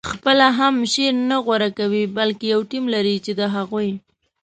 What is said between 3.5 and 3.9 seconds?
هغوی